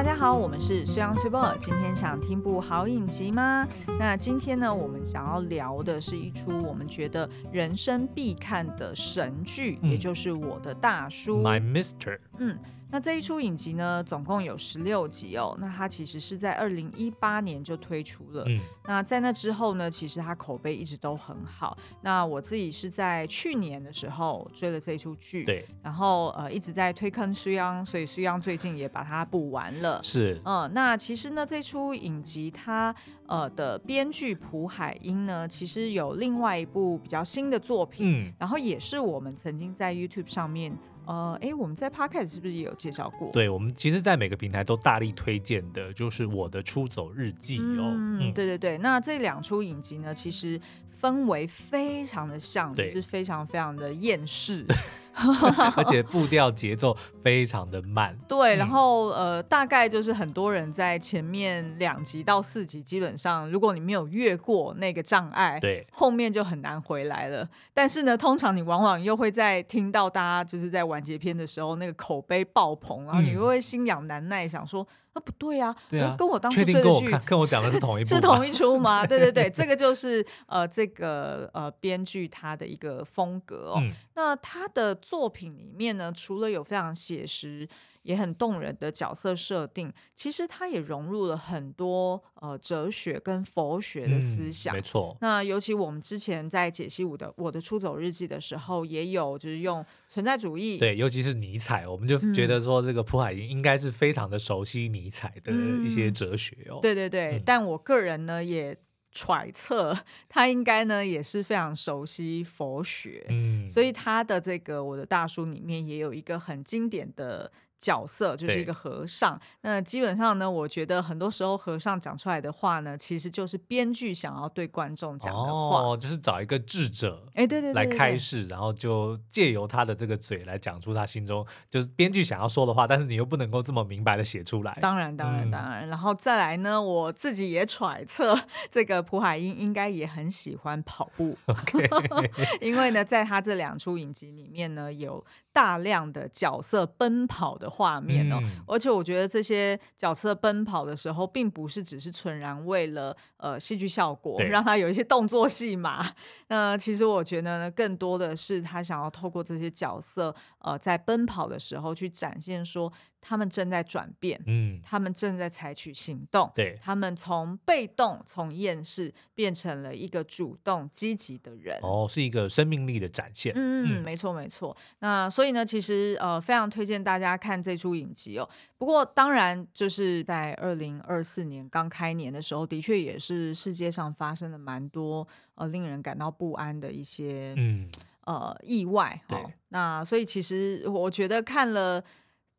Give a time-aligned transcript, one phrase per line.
[0.00, 1.54] 大家好，我们是虽阳随波。
[1.60, 3.68] 今天想听部好影集吗？
[3.98, 12.18] 那今天呢，我们想要聊的是一出我们觉得人生必看的神剧，嗯、也就是《我的大叔》My Mister。
[12.38, 12.58] 嗯。
[12.92, 15.56] 那这一出影集呢，总共有十六集哦。
[15.60, 18.44] 那它其实是在二零一八年就推出了。
[18.48, 18.58] 嗯。
[18.84, 21.76] 那在那之后呢，其实它口碑一直都很好。
[22.02, 25.44] 那我自己是在去年的时候追了这一出剧。
[25.44, 25.64] 对。
[25.82, 30.02] 然后呃一直在推坑苏央，所以苏央最近也把它补完了。
[30.02, 30.40] 是。
[30.44, 32.94] 嗯，那其实呢，这出影集它
[33.26, 38.26] 呃的编剧朴海英呢，其实有另外一部比较新的作品。
[38.26, 38.32] 嗯。
[38.38, 40.76] 然后也是我们曾经在 YouTube 上面。
[41.06, 43.30] 呃，哎，我们在 Podcast 是不是也有介绍过？
[43.32, 47.92] 对，我们其实，在每个平台都大力推荐的，就是《我的出走日记》哦。
[47.96, 48.78] 嗯，对对对。
[48.78, 50.60] 那这两出影集呢，其实
[51.00, 54.64] 氛围非常的像，对就是非常非常的厌世。
[55.76, 67.48] 而且步调节奏非常的慢，对，然后呃，大概就是很多人在前面两集到四集，基本上如果你没有越过那个障碍，对，后面就很难回来了。
[67.74, 74.86] 但是呢，通常你往往又会在听到大家就是在完结篇的时候，那个口碑爆棚，然后你又会心痒难耐，想说。
[75.12, 75.74] 啊不对啊，
[76.16, 79.04] 跟我当初追的剧跟我讲的是同一部，是同一出吗？
[79.04, 83.80] 对对对， 这个就是呃这个呃编剧他的一个风格哦。
[83.80, 87.68] 嗯、那他的作品里面呢，除了有非常写实。
[88.02, 94.72] 也很动人的角色设定，其实它也融入了很多呃哲学跟佛学的思想。
[94.72, 100.78] 嗯、没错，那尤其我们之前在解析我的我的出走日记的时候，也有就是用存在主义。
[100.78, 105.52] 对，尤其是尼采，我们就觉得说这个朴海英应该是非常的熟悉尼采的
[105.84, 106.78] 一些哲学哦。
[106.78, 108.74] 嗯、对对对，嗯、但我个人呢也
[109.12, 113.26] 揣测他应该呢也是非常熟悉佛学。
[113.28, 117.50] 嗯，所以他的这个我的大叔里面也有一个很经典的。
[117.80, 134.76] 角色就是一个和尚，那基本上呢，我觉得很多时候和尚讲出来的话呢，其实就是编剧想要对观众讲的话，哦，就是找一个智者，哎，对对对，来开示，然后就借由他的这个嘴来讲出他心中就是编剧想要说的话，但是你又不能够这么明白的写出来。
[134.82, 138.38] 当然，当然，当然，嗯、然后再来呢，我自己也揣测，
[138.70, 141.34] 这个蒲海英应该也很喜欢跑步
[142.60, 156.04] 因为呢，在他这两出影集里面呢，有大量的角色奔跑的画面哦，嗯、而且我觉得这些角色奔跑的时候，并不是只是纯然为了呃戏剧效果，让他有一些动作戏嘛。
[156.48, 162.92] 那其实我觉得呢，更多的是他想要透过这些角色呃在奔跑的时候去展现说。
[163.20, 174.74] 他们正在转变，嗯，他们正在采取行动，对，他们从被动、从厌世变成了一个主动、积极的人，哦，是一个生命力的展现，嗯，嗯没错，没错。
[175.00, 178.48] 那所以呢，其实呃，非常推荐大家看这出影集哦。
[178.78, 185.26] 不过，当然就是在二零二四年刚开年的时候，的确也是世界上发生了蛮多
[185.56, 187.86] 呃令人感到不安的一些嗯
[188.24, 189.38] 呃意外，对。
[189.68, 192.02] 那所以其实我觉得看了。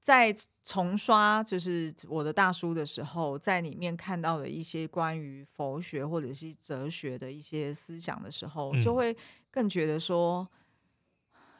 [0.02, 9.16] 在重刷就是我的大叔的时候，在里面看到的一些关于佛学或者是哲学的一些思想的时候，嗯、就会
[9.52, 10.48] 更觉得说，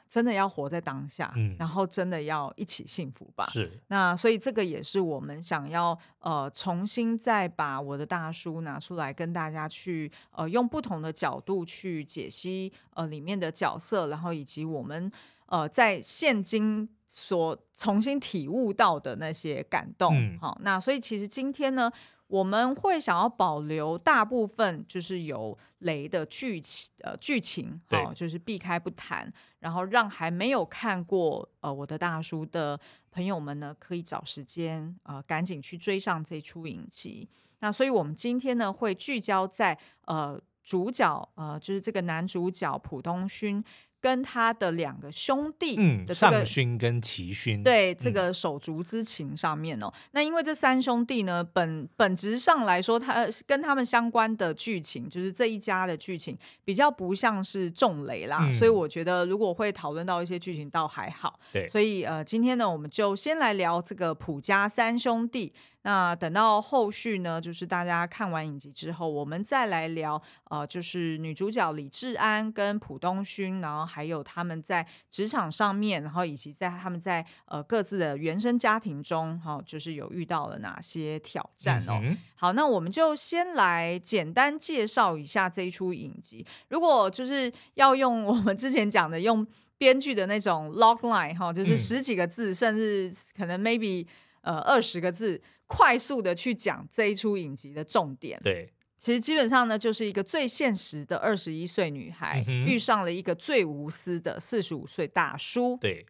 [0.10, 3.46] 真的要活在当下，嗯、然后真的要一起幸福吧。
[3.48, 3.72] 是。
[3.88, 15.12] 那所以这个也是我们想要呃重新再把我的大叔拿出来跟大家去呃用不同的角度去解析呃里面的角色，然后以及我们
[15.52, 16.90] 呃在现今。
[17.14, 21.92] 所重新体悟到的那些感动，好、嗯，那所以其实今天呢，
[22.28, 29.30] 我们会想要保留大部分就是有雷的剧情，呃，剧情，好对，就是避开不谈，
[29.60, 32.80] 然后让还没有看过呃我的大叔的
[33.12, 37.28] 朋友们呢，可以找时间呃赶紧去追上这出影集。
[37.60, 43.62] 那所以我们今天呢，会聚焦在呃主角，呃，就是这个男主角朴东勋。
[44.02, 61.40] 跟他的两个兄弟的、这个，上勋跟齐勋，对这个手足之情上面哦，嗯、那因为这三兄弟呢，本本质上来说，他跟他们相关的剧情，就是这一家的剧情比较不像是重雷啦，嗯、所以我觉得如果会讨论到一些剧情，倒还好。
[61.54, 65.54] 对，所以呃，今天呢，我们就先来聊这个普家三兄弟。
[65.84, 70.22] 那等到后续呢，就是大家看完影集之后，我们再来聊，
[70.52, 82.00] 呃，就是女主角李智安跟朴东勋，然后还有他们在职场上面，然后以及在他们在呃各自的原生家庭中，哈、哦，就是有遇到了哪些挑战哦。
[82.02, 86.46] 嗯、好，那我们就先来简单介绍一下这一出影集。
[86.70, 89.46] 如果就是要用我们之前讲的用
[89.78, 94.08] 编剧的那种 logline 哈，就是十几个字，嗯、甚至可能 maybe。
[94.44, 98.42] 呃二十个字，快速的去讲这一出影集的重点。
[98.44, 98.68] 对，
[99.02, 105.76] 其实基本上呢，就是一个最现实的二十一岁女孩、嗯、遇上了一个最无私的四十五岁大叔。
[105.82, 106.06] 对。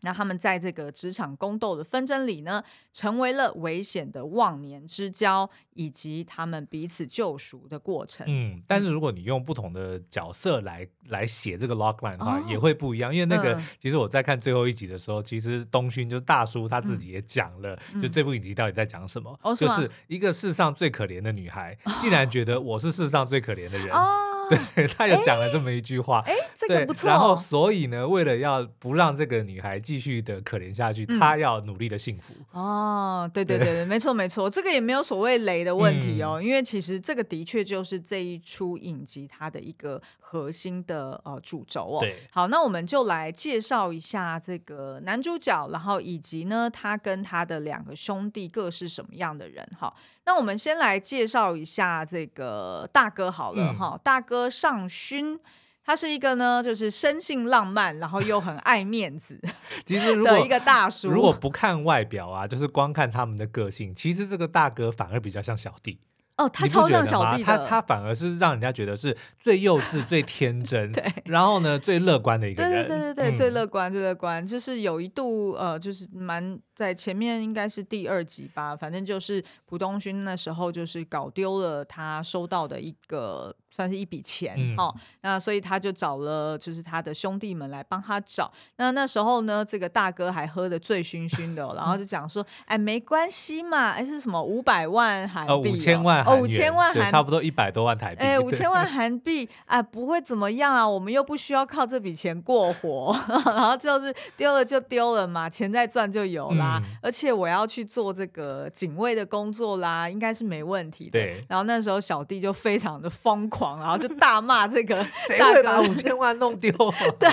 [0.00, 2.62] 那他们在这个职场宫斗的纷争里呢，
[2.92, 8.26] 成为了危险的忘年之交，以及他们彼此救赎的过程。
[8.28, 13.12] 嗯，但是如果你用不同的角色来来写这个 logline 的话，哦、也会不一样。
[13.12, 23.90] 因为那个、嗯、其实我在看最后一集的时候，其实东勋就是大叔他自己也讲了，嗯、就这部影集到底在讲什么，哦、就是一个世上最可怜的女孩， 哦、竟然觉得我是世上最可怜的人。
[23.90, 24.24] 哦
[24.74, 27.08] 对，他也讲了这么一句话，哎，这个不错。
[27.08, 32.32] 然后，所以呢，为了要不让这个女孩继续的可怜下去，他要努力的幸福。
[32.52, 40.00] 哦，对对对对，没错没错，这个也没有所谓雷的问题哦，因为其实这个的确就是这一出影集它的一个
[40.30, 42.00] 核心的呃主轴哦。
[42.00, 49.94] 对，好，那我们就来介绍一下这个男主角，然后以及呢，他跟他的两个兄弟各是什么样的人哈。
[50.26, 55.40] 那我们先来介绍一下这个大哥好了哈，嗯、大哥尚勋，
[55.82, 59.40] 他是一个呢，就是生性浪漫，然后又很爱面子，
[59.86, 61.08] 其实如果的一个大叔。
[61.08, 65.98] 如果不看外表啊，就是光看他们的个性，其实这个大哥反而比较像小弟。
[66.38, 76.58] 哦，他超像小弟的，他他反而是让人家觉得是最幼稚、最天真， 对，然后呢，最乐观的一个人，对对对对对，嗯、最乐观、最乐观，就是有一度呃，就是蛮。
[76.78, 88.50] 在前面应该是第二集吧，反正就是朴东勋那时候就是搞丢了他收到的一个算是一笔钱，嗯、哦，那所以他就找了就是他的兄弟们来帮他找。
[88.76, 103.14] 那那时候呢，这个大哥还喝得醉醺醺的，然后就讲说：“哎，没关系嘛，哎是什么五百万韩币、哦，五千万哦，五千万韩，差不多一百多万台币，哎，五千万韩币，哎，不会怎么样啊，我们又不需要靠这笔钱过活，
[103.46, 111.10] 然后就是丢了就丢了嘛，钱再赚就有啦。”嗯而且我要去做这个警卫的工作啦，应该是没问题的。
[111.10, 111.44] 对。
[111.48, 116.72] 然后那时候小弟就非常的疯狂，然后就大骂这个 谁会把五千万弄丢？
[117.18, 117.28] 对。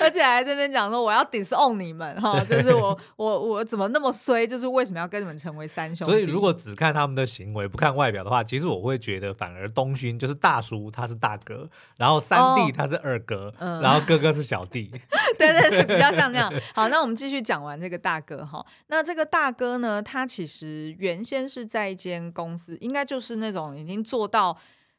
[0.00, 4.46] 而且还在这边讲说我要 disown 你们哈，就是我我我怎么那么衰？
[4.46, 6.12] 就是为什么要跟你们成为三兄弟？
[6.12, 14.90] 所以如果只看他们的行为，不看外表的话，其实我会觉得反而东勋就是大叔，他是大哥，然后三弟他是二哥，哦、然后哥哥是小弟。
[15.36, 16.52] 对 对对，比较像这样。
[16.74, 18.64] 好，那我们继续讲完这个大哥哈。
[18.88, 24.56] 那这个大哥呢，他其实原先是在一间公司，应该就是那种已经做到。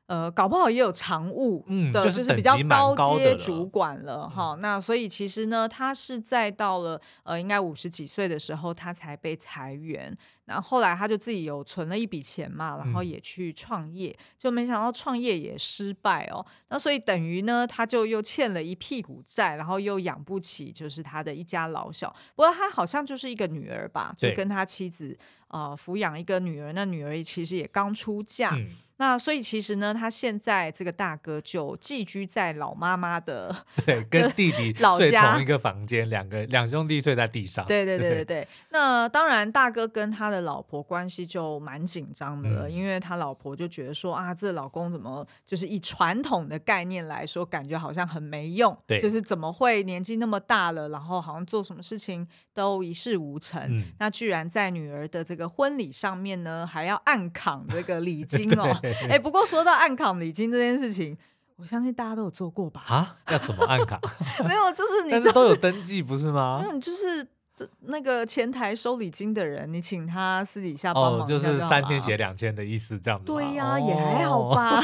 [0.10, 4.58] 呃，搞不好也有常务的，嗯、就是比较高阶主管了哈。
[4.60, 10.18] 那所以其实呢，他是在到了呃，应该五十几岁的时候，他才被裁员。
[10.46, 16.44] 然后后来他就自己有存了一笔钱嘛，然后也去创业，嗯、就没想到创业也失败哦。
[16.70, 22.10] 那所以等于呢，他就又欠了一屁股债，然后又养不起，就是他的一家老小。
[22.36, 25.16] 不过他好像就是一个女儿吧，就跟他妻子
[25.50, 28.56] 呃抚养一个女儿，那女儿其实也刚出嫁。
[28.56, 33.56] 嗯那所以其实呢，他现在这个大哥就寄居在老妈妈的
[33.86, 37.66] 对， 跟弟弟睡同一个房间，两个两兄弟睡在地上。
[37.66, 38.48] 对对对对 对。
[38.72, 53.62] 那当然，大哥跟他的老婆关系就蛮紧张的了，嗯、因为他老婆就觉得说啊，这老公怎么就是以传统的概念来说，感觉好像很没用，对就是怎么会年纪那么大了，然后好像做什么事情都一事无成。
[53.62, 58.78] 嗯、那居然在女儿的这个婚礼上面呢，还要暗扛这个礼金哦。
[59.04, 61.18] 哎、欸，不过说到暗扛礼金这件事情，
[61.58, 62.84] 我相信大家都有做过吧？
[62.88, 64.00] 啊，要怎么按卡？
[64.48, 66.64] 没有，就是你这都有登记不是吗？
[66.64, 67.28] 嗯，就是。
[67.82, 73.26] 那个前台收礼金的人，你请他私底下帮忙，哦，就是三千写两千的意思，这样子。
[73.26, 74.84] 对呀，啊，哦，也还好吧。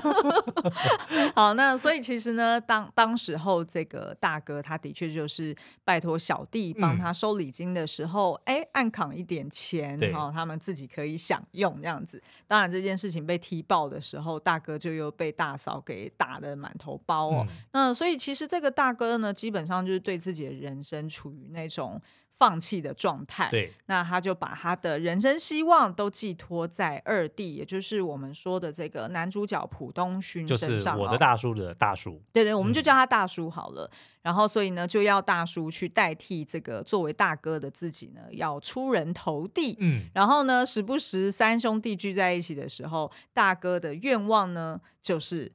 [1.35, 12.21] 好，那所以其实呢，当当时候这个大哥他的确就是拜托小弟帮他收礼金的时候，哎，嗯，暗扛一点钱，然后他们自己可以享用这样子。
[12.47, 17.45] 当然这件事情被踢爆的时候，大哥就又被大嫂给打的满头包哦。
[17.47, 22.01] 嗯，那所以其实这个大哥呢，基本上就是对自己的人生处于那种。
[22.37, 30.95] 放弃的状态，对，那他就把他的人生希望都寄托在二弟，也就是我们说的这个男主角浦东勋身上。
[30.95, 33.89] 就是我的大叔的大叔，对对，我们就叫他大叔好了。
[33.91, 39.77] 嗯、然后，所以呢，就要大叔去代替这个作为大哥的自己呢，要出人头地。
[39.79, 45.51] 嗯，然后呢，时不时三兄弟聚在一起的时候，大哥的愿望呢，就是。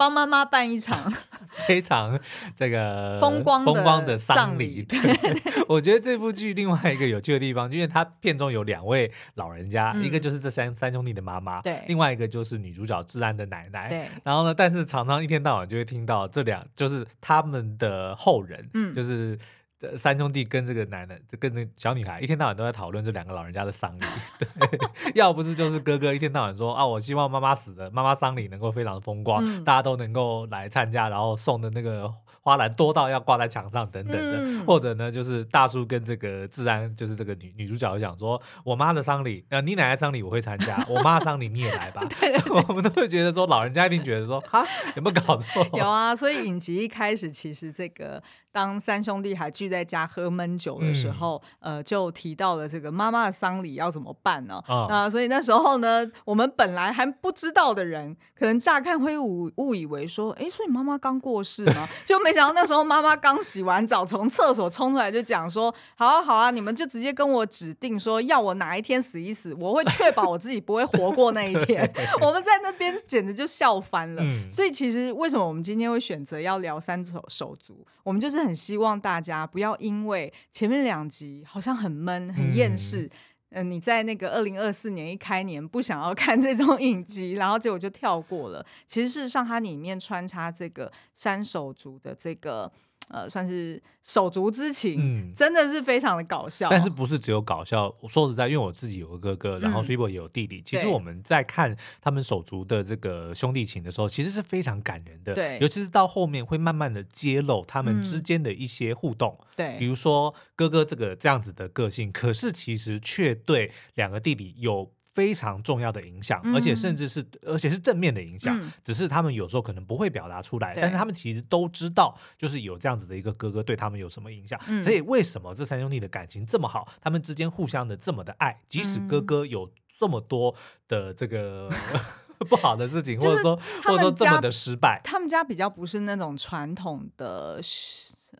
[0.00, 1.12] 帮妈妈办一场
[1.68, 2.18] 非常
[2.56, 4.82] 这个风光风光的丧礼。
[4.82, 4.98] 对，
[5.68, 14.08] 我觉得这部剧另外一个有趣的地方，因为它片中有两位老人家，嗯、一个就是这三三兄弟的妈妈，对，另外一个就是女主角志安的奶奶，对。
[14.24, 19.38] 然后呢，但是常常一天到晚就会听到这两就是他们的后人，嗯，就是。
[19.80, 24.02] 这三兄弟跟这个男的，跟这小女孩，一天到晚都在讨论这两个老人家的丧礼。
[24.38, 24.46] 对，
[25.16, 34.42] 要不是就是哥哥一天到晚说啊，我希望妈妈死的，妈妈丧礼能够非常风光，嗯、大家都能够来参加，然后送的那个花篮多到要挂在墙上等等的。
[34.42, 42.04] 嗯、或者呢，就是大叔跟这个治安，就是这个女女主角就讲说，我妈的丧礼，呃，你奶奶丧礼我会参加，我妈丧礼你也来吧。
[42.20, 44.62] 对对对我们都会觉得说，老人家一定觉得说，哈，
[44.94, 45.66] 有没有搞错？
[45.72, 48.22] 有啊，所以影集一开始其实这个。
[48.52, 54.62] 当三兄弟还聚在家喝闷酒的时候，嗯、呃，就提到了这个妈妈的丧礼要怎么办呢？
[54.66, 61.88] 啊、哦呃，所以那时候呢，我们本来还不知道的人，可能乍看会误误以为说，哎，所以妈妈刚过世吗？
[62.04, 71.88] 就没想到那时候妈妈刚洗完澡，从厕所冲出来就讲说，好啊好啊，你们就直接跟我指定说，要我哪一天死一死，我会确保我自己不会活过那一天。
[72.20, 74.22] 我们在那边简直就笑翻了。
[74.24, 77.86] 嗯、所以其实为什么我们今天会选择要聊三手手足？
[78.02, 78.39] 我们就是。
[78.44, 83.06] 很希望大家不要因为前面两集好像很闷、很厌世，
[83.50, 88.64] 嗯、呃，你在那个二零二四年一开年不想要看这种影集，然后结果就跳过了。
[88.86, 92.70] 其实事实上，它里面穿插这个山手族的这个。
[93.10, 96.68] 呃，算是手足之情，嗯，真的是非常的搞笑。
[96.70, 97.92] 但是不是只有搞笑？
[98.00, 100.58] 我说实在，因为我自己有个哥哥，然后 Triple 也有弟弟。
[100.58, 105.34] 嗯、其实我们在看他们手足的这个兄弟情的时候，其实是非常感人的。
[105.34, 109.36] 对，尤其是到后面会慢慢的揭露他们之间的一些互动。
[109.56, 114.92] 对、嗯，比如说哥哥这个这样子的个性，可是其实却对两个弟弟有。
[115.12, 124.58] 非常重要的影响，而且甚至是，而且是正面的影响，嗯、只是他们有时候可能不会表达出来，但是他们其实都知道，就是有这样子的一个哥哥对他们有什么影响。
[124.68, 130.54] 嗯、所以为什么这三兄弟的感情这么好，他们之间互相的这么的爱，即使哥哥有这么多
[130.86, 131.68] 的这个、
[132.38, 137.60] 嗯、不好的事情，或者说或者说这么的失败，他们家比较不是那种传统的。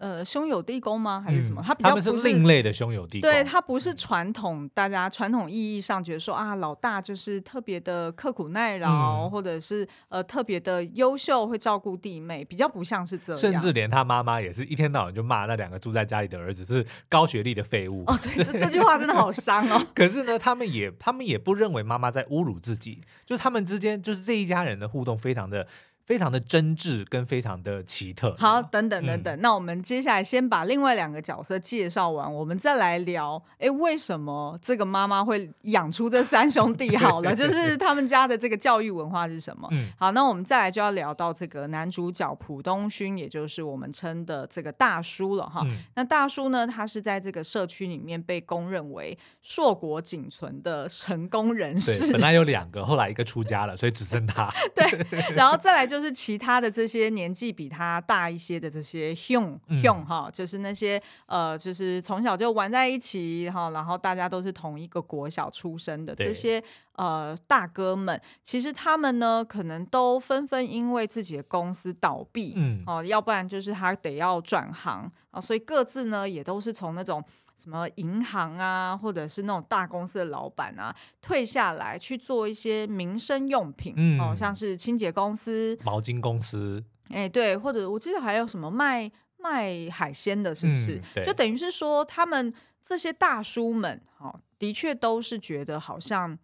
[0.00, 1.22] 呃，兄友弟恭吗？
[1.22, 1.62] 还是什么？
[1.62, 3.30] 他比较不是另类的兄友弟恭。
[3.30, 13.38] 对，他不是传统，大家传统意义上觉得说啊，老大就是特别的刻苦耐劳，嗯、或者是呃特别的优秀，会照顾弟妹，比较不像是这样。
[13.38, 18.02] 甚至连他妈妈也是一天到晚就骂那两个住在家里的儿子是高学历的废物。
[18.06, 19.84] 哦，对，这这句话真的好伤哦。
[19.94, 25.66] 可是呢，他们也他们也不认为妈妈在侮辱自己，就是他们之间就是这一家人的互动非常的。
[26.10, 28.34] 非常的真挚跟非常的奇特。
[28.36, 36.96] 好，等等等等，嗯、那我们接下来先把另外两个角色介绍完，我们再来聊，哎，为什么这个妈妈会养出这三兄弟？
[36.96, 39.68] 好了， 就是他们家的这个教育文化是什么？
[39.70, 45.62] 嗯，好，那我们再来就要聊到这个男主角浦东勋，也就是我们称的这个大叔了哈。
[45.64, 52.00] 嗯、那大叔呢，他是在这个社区里面被公认为硕果仅存的成功人士。
[52.00, 54.52] 对，本来有两个，后来一个出家了，所以只剩他。
[54.74, 55.99] 对，然后再来就。
[56.00, 66.62] 就是其他的这些年纪比他大一些的这些兄兄哈，就是那些呃，就是从小就玩在一起哈，然后大家都是同一个国小出生的这些
[66.94, 77.22] 呃大哥们，其实他们呢，可能都纷纷因为自己的公司倒闭，嗯，哦，要不然就是他得要转行啊，所以各自呢也都是从那种。
[77.60, 90.98] 什么银行啊，或者是那种大公司的老板啊，退下来去做一些民生用品，嗯、哦，像是清洁公司、毛巾公司，哎，对，或者我记得还有什么卖卖海鲜的，是不是？
[91.16, 92.50] 嗯、就等于是说，他们
[92.82, 96.38] 这些大叔们，哦，的确都是觉得好像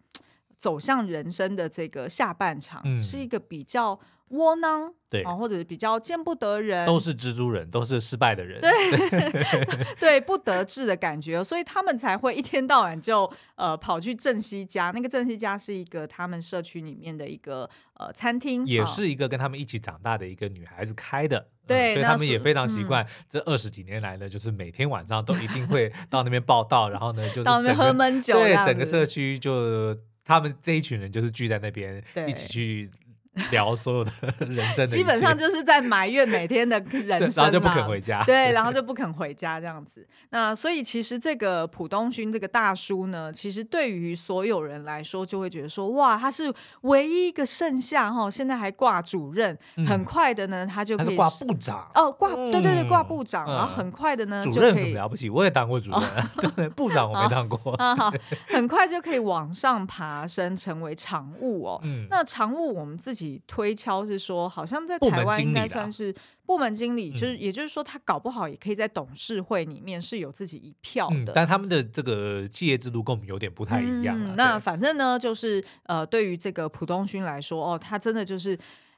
[0.57, 3.99] 走向人生的这个下半场，嗯、是一个比较。
[4.31, 9.31] 窝囊，对，或者是比较见不得人，都是蜘蛛人，都是失败的人，对
[9.97, 14.91] 对，不得志的感觉，所以他们才会一天到晚就呃跑去正西家。
[14.93, 29.95] 那个正西家是一个他们社区里面的一个呃餐厅，也是一个跟他们一起长大的一个女孩子开的，对，所以他们也非常习惯这二十几年来呢，就是每天晚上都一定会到那边报道，然后呢 就是到那边喝闷酒，对，整个社区就
[30.27, 32.91] 他们这一群人就是聚在那边一起去。
[33.51, 38.23] 聊所有的人生的，基本上就是在埋怨每天的人生，然后就不肯回家。
[38.23, 40.05] 对，然后就不肯回家这样子。
[40.29, 46.51] 那所以其实这个浦东勋这个大叔呢，其实对于所有人来说，就会觉得说，哇，他是
[46.81, 55.29] 唯一一个剩下哈，现在还挂主任，很快的呢，他就可以挂部长哦，挂对对对，挂部长，然后很快的呢，主任怎么了不起？
[55.29, 58.11] 我也当过主任， 部长我没当过 啊，好，
[58.47, 61.81] 很快就可以往上爬升，成为常务哦。
[62.09, 63.26] 那常务我们自己。
[63.47, 66.13] 推敲是说，好像在台湾应该算是
[66.45, 71.33] 部门经理，就是也就是说，他搞不好也可以在董事会里面是有自己一票的。
[71.33, 74.35] 但他们的这个企业制度跟我们有点不太一样。
[74.35, 78.57] 那反正呢，就是呃，对于这个浦东勋来说，哦，他真的就是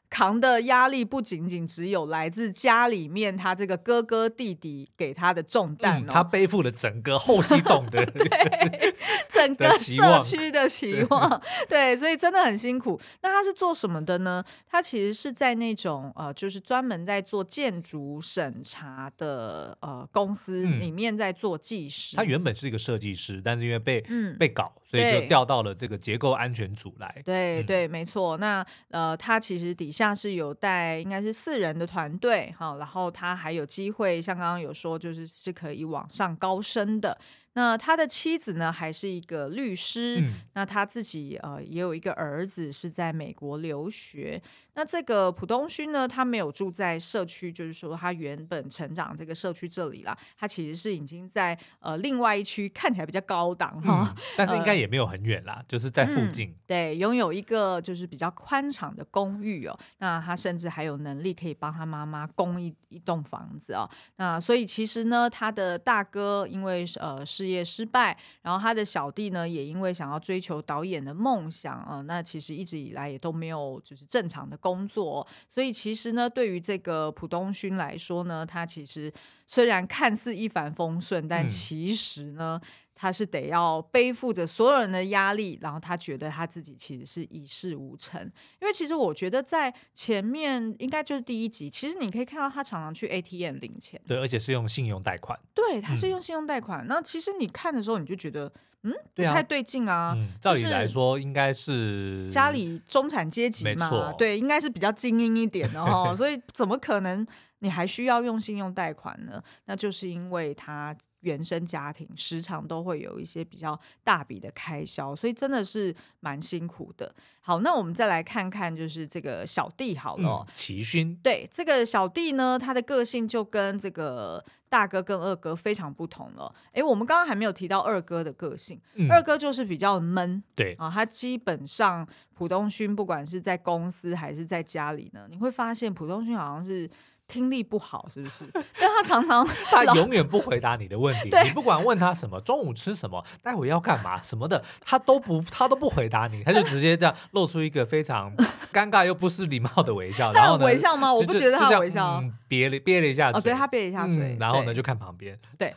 [0.10, 8.96] 扛的压力不仅仅只有来自家里面他这个哥哥弟弟给他的重担、哦嗯，他背负了整个后溪洞的 对
[9.30, 13.00] 整个社区的期望，对，所以真的很辛苦。
[13.22, 14.44] 那他是做什么的呢？
[14.68, 22.18] 他其实是在那种呃，就是专门在做建筑审查的呃公司里面在做技师、嗯。
[22.18, 27.22] 他原本是一个设计师，但是因为被、嗯、被搞，所以就调到了这个结构安全组来。
[27.24, 28.36] 对、嗯、对，没错。
[28.36, 30.10] 那呃，他其实底下。
[30.20, 37.18] 是有带应该是四人的团队哈，然后他还有机会，像刚刚有说，就是是可以往上高升的。
[37.54, 40.20] 那他的妻子呢，还是一个律师。
[40.20, 44.42] 嗯、那他自己呃也有一个儿子是在美国留学。
[44.80, 50.18] 那这个浦东勋呢，他没有住在社区，就是说他原本成长这个社区这里啦。
[50.38, 56.56] 他其实是已经在呃另外一区，看起来比较高档哈、嗯，但是应该也没有很远啦，呃、就是在附近、嗯。
[56.66, 59.78] 对，拥有一个就是比较宽敞的公寓哦。
[59.98, 63.86] 那他甚至还有能力可以帮他妈妈供一一栋房子哦。
[64.16, 74.69] 那所以其实呢，他的大哥因为呃事业失败，然后他的小弟呢也因为想要追求导演的梦想啊、呃，那其实一直以来也都没有就是正常的工。
[74.70, 79.12] 工作，所以其实呢，对于这个浦东勋来说呢，他其实
[79.48, 82.62] 虽然看似一帆风顺，但其实呢，
[82.94, 88.22] 他是得要背负着所有人的压力，然后他觉得他自己其实是一事无成。
[88.62, 96.86] 因为其实我觉得在前面应该就是第一集，其实你可以看到他常常去 ATM 领钱，对，而且是用信用贷款，对，他是用信用贷款。
[96.88, 98.52] 那、嗯、其实你看的时候，你就觉得。
[98.84, 100.14] 嗯，不太对劲啊。
[100.16, 106.14] 嗯，照理来说应该是家里中产阶级嘛，对，应该是比较精英一点的哦。
[106.18, 107.26] 所以怎么可能
[107.60, 109.44] 你还需要用信用贷款呢？
[109.66, 117.14] 那就是因为他原生家庭时常都会有一些比较大笔的开销，所以真的是蛮辛苦的。
[117.42, 121.14] 好，那我们再来看看，就是这个小弟好了，齐勋。
[121.22, 124.42] 对，这个小弟呢，他的个性就跟这个。
[124.70, 126.54] 大哥跟二哥非常不同了。
[126.72, 128.80] 哎，我们刚刚还没有提到二哥的个性。
[128.96, 136.90] 嗯、二哥就是比较闷，对啊，他基本上浦东勋不管是在公司还是在家里呢，你会发现浦东勋好像是。
[137.30, 138.44] 听力不好是不是？
[138.78, 141.30] 但他常常 他永远不回答你的问题。
[141.46, 148.36] 你不管问他什么，中午吃什么，待会要干嘛什么的，他都不他都不回答你，他就直接这样露出一个非常
[148.74, 150.34] 尴尬又不失礼貌的微笑。
[150.34, 151.14] 然后微笑吗？
[151.14, 153.40] 我不觉得他微笑，嗯、憋了憋了一下嘴。
[153.40, 155.40] 哦，对他憋了一下嘴，嗯、然后呢就看旁边。
[155.58, 155.74] 对，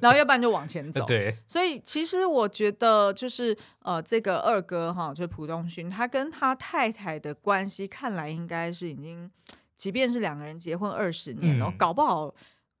[0.00, 1.04] 然后要不然就往前走。
[1.06, 9.30] 对，所以其实我觉得就是呃，这个二哥哈，就是浦东勋，他跟他太太的关系看来应该是已经。
[9.76, 12.34] 即便是两个人结婚二十年哦，嗯，搞不好。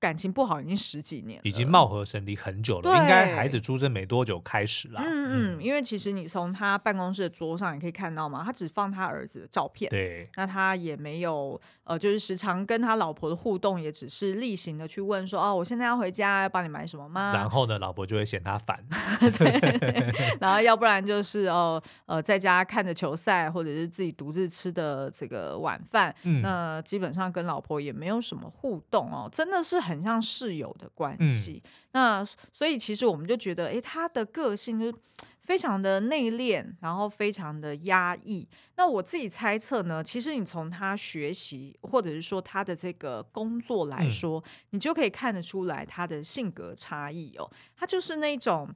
[0.06, 2.88] 感情不好已经十几年了，已经貌合神离很久了。
[3.00, 5.02] 应该孩子出生没多久开始啦。
[5.04, 9.90] 嗯嗯，因为其实你从他办公室的桌上也可以看到嘛，他只放他儿子的照片。
[9.90, 17.32] 对，那他也没有呃，就是时常跟他老婆的互动，也只是例行的去问说，哦，我现在要回家，要帮你买什么吗？
[17.34, 18.78] 然后呢，老婆就会嫌他烦。
[19.36, 26.14] 对，然后要不然就是哦呃，在家看着球赛，或者是自己独自吃的这个晚饭。
[26.22, 29.80] 嗯，那基本上跟老婆也没有什么互动哦，真的是。
[29.86, 34.96] 很像室友的关系，嗯、那所以其实我们就觉得，诶，他的个性就
[35.40, 38.46] 非常的内敛，然后非常的压抑。
[38.76, 47.48] 那我自己猜测呢，其实你从他学习，或者是说他的这个工作来说，嗯、你就可以看得出来他的性格差异哦。
[47.76, 48.68] 他就是那种，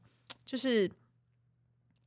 [0.45, 0.89] 就是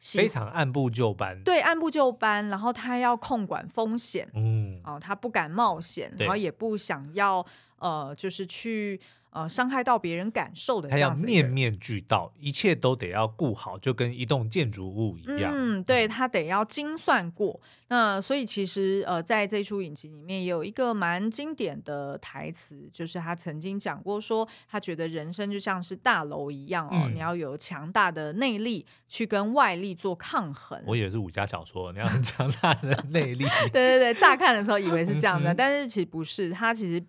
[0.04, 2.48] 非常按部就班，对，按部就班。
[2.50, 7.46] 然后他要控管风险，嗯，哦，他不敢冒险，然后也不想要。
[7.80, 8.98] 呃，就是去
[9.34, 15.52] 呃伤害到别人感受的这样子，他要面面俱到，一切都得要顾好，就跟一栋建筑物一样。
[15.54, 17.60] 嗯，对，他得要精算过。
[17.90, 30.82] 那所以其实呃，在这出影集里面有一个蛮经典的台词，就是他曾经讲过说，他觉得人生就像是大楼一样哦，嗯、你要有强大的内力去跟外力做抗衡。
[30.88, 33.46] 我以为是武侠小说，你要很强大的内力。
[33.72, 37.04] 对对对，乍看的时候以为是这样的，但是其实不是，他其实。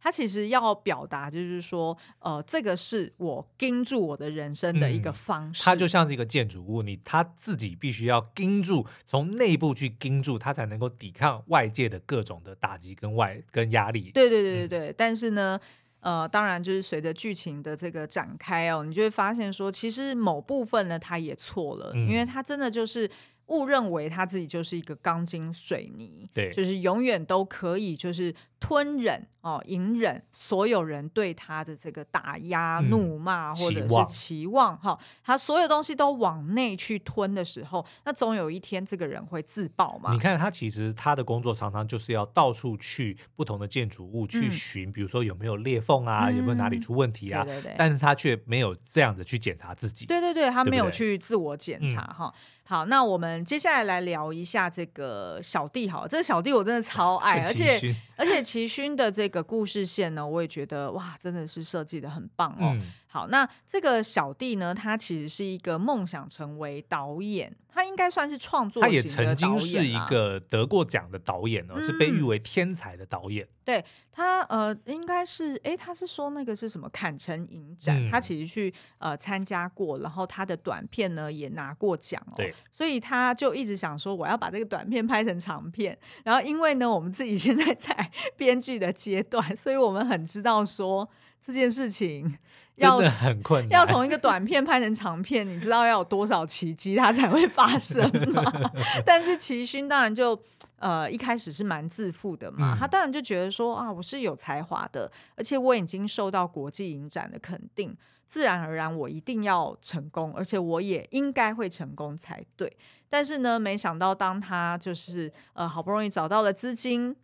[0.00, 5.64] 他其实要表达，就是说，呃，这个是我盯住我的人生的一个方式。
[5.64, 14.10] 它、嗯、就像是一个建筑物，你他自己必须要盯住，从内部去盯住，他才能够抵抗外界的各种的打击跟外跟压力。
[14.12, 14.90] 对对对对对。
[14.90, 15.58] 嗯、但是呢，
[16.00, 23.10] 呃，当然就是随着剧情的这个展开哦，你就会发现说，其实某部分呢，他也错了，嗯、因为他真的就是。
[23.48, 28.30] 误认为他自己就是一个钢筋水泥，对，就是永远都可以就是
[28.60, 40.12] 吞忍哦，隐忍所有人对他的这个打压、嗯、怒骂或者是期望哈、哦，他所有东西都往内去吞的时候，那总有一天这个人会自爆嘛。
[40.12, 52.34] 你看他其实他的工作常常就是要到处去不同的建筑物去寻，嗯、比如说有没有裂缝啊，嗯、有没有哪里出问题啊，对对对，但是他却没有这样的去检查自己，对对对，他没有去自我检查哈。
[52.64, 55.88] 好，那我们接下来来聊一下这个小弟。
[55.88, 62.74] 好，这个小弟我真的超爱，而且而且齐勋的这个故事线呢，我也觉得哇，真的是设计的很棒哦。
[63.10, 69.02] 好，那这个小弟呢，他其实是一个梦想成为导演，他应该算是创作型的导演。
[69.16, 73.48] 他也曾经是一个得过奖的导演哦，嗯、是被誉为天才的导演。
[73.64, 82.34] 对他，呃，应该是，哎，他是说那个是什么坎城影展，嗯、他其实去呃参加过，然后他的短片呢也拿过奖哦。
[82.36, 85.98] 对，所以他就一直想说，我要把这个短片拍成长片。
[86.24, 91.08] 然后因为呢，我们自己现在在 编剧的阶段，所以我们很知道说
[91.40, 92.38] 这件事情。
[92.78, 98.42] 要真的很困难，要从一个短片拍成长片，你知道要有多少奇迹它才会发生吗？
[99.04, 100.40] 但是齐勋当然就
[100.78, 112.76] 呃一开始是蛮自负的嘛，嗯、他当然就觉得说啊，我是有才华的，而且我已经受到国际影展的肯定，自然而然我一定要成功，而且我也应该会成功才对。
[113.08, 117.16] 但是呢，没想到当他就是呃好不容易找到了资金，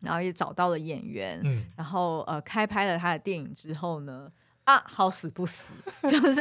[0.00, 4.30] 然后也找到了演员，嗯、然后呃开拍了他的电影之后呢。
[4.64, 5.64] 啊，好死不死，
[6.08, 6.40] 就是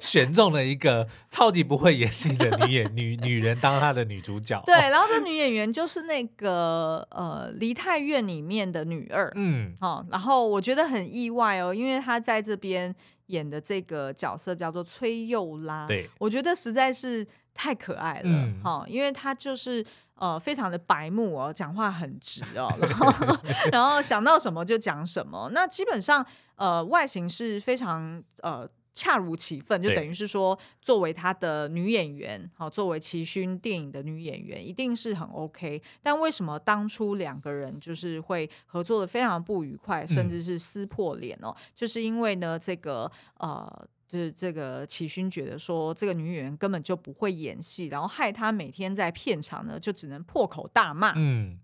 [0.00, 4.60] 选中了一个超级不会演戏的女演女女人当她的女主角。
[4.66, 12.92] 对，然后这女演员就是那个呃《梨泰院》里面的女二，嗯，哦，然后我觉得很意外哦，因为她在这边
[13.26, 19.84] 演的这个角色叫做崔佑拉，对，我觉得实在是太可爱了，嗯，哈，因为她就是。
[20.20, 23.38] 呃，非常的白目哦，讲话很直哦，然后
[23.72, 25.50] 然后想到什么就讲什么。
[25.54, 26.22] 那基本上，
[26.56, 35.82] 呃，外形是非常呃恰如其分，就等于是说，作为他的女演员，好，作为齐勋电影的女演员，一定是很 OK。
[36.02, 41.48] 但为什么当初两个人就是会合作的非常不愉快，甚至是撕破脸哦？
[41.48, 43.88] 嗯、就是因为呢，这个呃。
[44.10, 51.12] 就是这个齐勋觉得说，这个女演员根本就不会演戏，然后害他每天在片场呢，就只能破口大骂。
[51.14, 51.60] 嗯。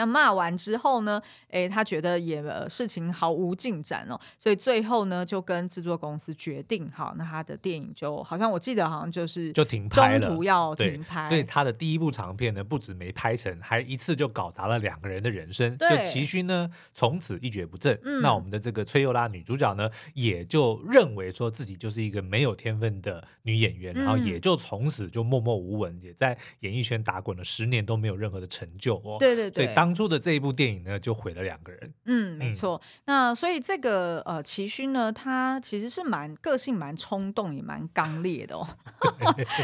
[0.00, 1.20] 那骂完之后呢？
[1.48, 11.28] 诶，他觉得也事情毫无进展哦，所以最后呢，就跟制作公司决定，好，那他的电影就好像我记得好像就是就停拍了，中途要停拍。
[11.28, 15.76] 所以他的第一部长片呢，不止没拍成，还一次就搞砸了两个人的人生。
[15.76, 17.98] 对就齐勋呢，从此一蹶不振。
[18.04, 29.16] 嗯、那我们的这个崔佑拉女主角呢，也就认为说自己就是一个没有天分的女演员，嗯、然后也就从此就默默无闻，也在演艺圈打滚了十年都没有任何的成就哦。
[29.18, 29.64] 对对对。
[29.64, 31.92] 所以当当初的这一部电影呢，就毁了两个人。
[32.04, 32.80] 嗯，没错。
[32.80, 38.64] 嗯、那所以这个呃，齐勋呢，他其实是蛮个性蛮冲动，也蛮刚烈的哦。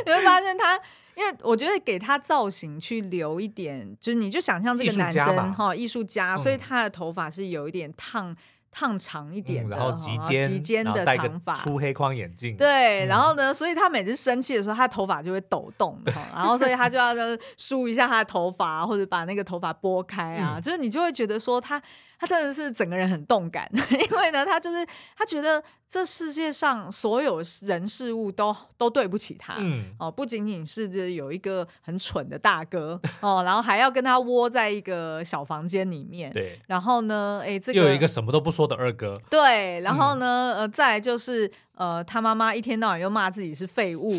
[0.05, 0.75] 你会发现他，
[1.15, 8.37] 因为我觉得给他造型去留一点，就是你就想象这个男生哈，艺术家，嗯、所以他的头发是有一点烫。
[8.71, 12.57] 烫长一点的，然后及肩，及肩的长发，粗黑框眼镜。
[12.57, 16.01] 对，然后呢，所以他每次生气的时候，他的头发就会抖动，
[16.35, 17.15] 然后所以他就要
[17.57, 21.81] 梳一下他的头发，或者把那个头发拨开啊，就是你就会觉得说他。
[22.19, 41.51] 他真的是整个人很动感， 因为呢，他就是他觉得这世界上所有人事物都都对不起他，嗯，哦，不仅仅是这有一个很蠢的大哥哦，然后还要跟他窝在一个小房间里面，对，然后呢，哎，这个又有一个什么都不说的二哥，对，然后呢，嗯、呃，再来就是。
[41.77, 44.13] 呃，他妈妈一天到晚又骂自己是废物，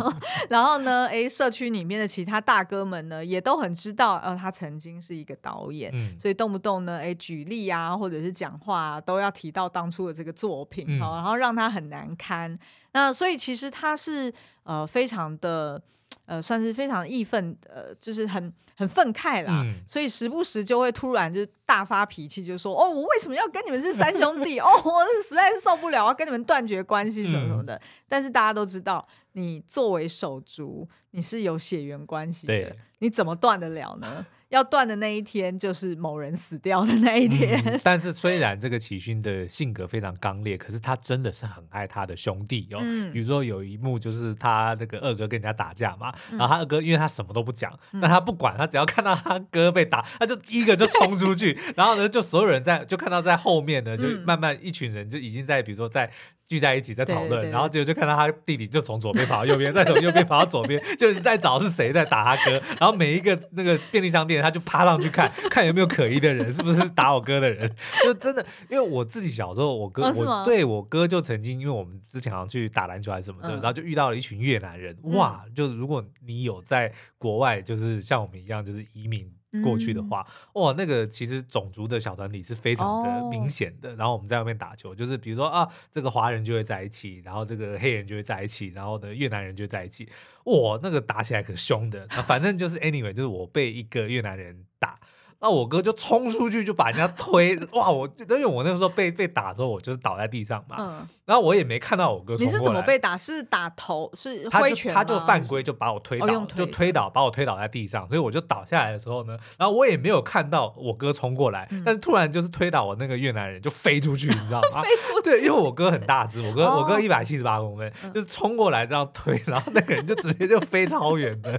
[0.48, 12.58] 然后呢，哎，社区里面的其他大哥们呢，也都很知道，呃，他曾经是一个导演，嗯、所以动不动呢，哎，举例啊，或者是讲话啊，都要提到当初的这个作品，嗯、然后让他很难堪。
[12.92, 15.82] 那所以其实他是呃，非常的。
[16.26, 24.60] 呃，算是非常义愤，呃，就是很很愤慨啦，嗯、所以时不时就会突然就大发脾气，就说：“哦，我为什么要跟你们是三兄弟？
[24.62, 27.74] 哦，我实在是受不了，要跟你们断绝关系什么什么的。
[27.74, 34.24] 嗯”但是大家都知道，你作为手足，你是有血缘关系的，你怎么断得了呢？
[34.50, 37.62] 要断的那一天，就是某人死掉的那一天。
[37.66, 42.78] 嗯、 但是虽然这个齐勋的性格非常刚烈，可是他真的是很爱他的兄弟哦。
[42.80, 56.10] 嗯、比如说有一幕就是他那个二哥跟人家打架嘛，嗯、然后他二哥因为他什么都不讲，那、嗯、他不管，他只要看到他哥被打，他就一个就冲出去， 然后呢就所有人在就看到在后面呢，就慢慢一群人就已经在比如说在。
[56.48, 62.52] 聚在一起在讨论，然后结果就看到他弟弟就从左边跑到右边，再从右边跑到左边， 就是在找是谁在打他哥。
[62.80, 67.70] 然后每一个那个便利商店，他就趴上去看看有没有可疑的人，是不是打我哥的人。
[68.04, 74.96] 就真的，因为我自己小时候，我哥、哦、我对我哥就曾经，因为我们之前好像去打篮球还是什么的，嗯、然后就遇到了一群越南人。
[75.02, 79.30] 哇，就是如果你有在国外，就是像我们一样，就是移民。
[79.62, 83.90] 过去的话，嗯、哇，那个其实种族的小团体是非常的明显的。
[83.92, 90.08] 哦、然后我们在外面打球，就是比如说啊，这个华人就会在一起，然后这个黑人就会在一起，然后呢，越南人就在一起，
[90.44, 92.06] 哇，那个打起来可凶的。
[92.24, 94.98] 反正就是 anyway，就是我被一个越南人打。
[95.40, 97.90] 那我哥就冲出去就把人家推，哇！
[97.90, 100.76] 我因为我那个时候被被打的时候，我就是倒在地上嘛。
[100.78, 101.08] 嗯。
[101.24, 102.34] 然后我也没看到我哥。
[102.36, 103.16] 你是怎么被打？
[103.16, 104.10] 是打头？
[104.16, 108.06] 是挥拳他就他就犯规，就把我推倒，哦、推就推倒，把我推倒在地上。
[108.08, 114.82] 所以我就倒下来的时候呢，然后我也没有看到我哥冲过来，嗯、但是突然就是推倒我那个越南人就飞出去，你知道 吗？
[114.82, 115.30] 飞出去。
[115.30, 121.50] 对，因为我哥很大只，我哥、哦、我哥一百七十八公分，就是冲过来这样推，然后那个人就直接就飞超远的，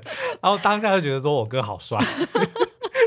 [0.41, 1.97] 然后当下就觉得说我哥好帅。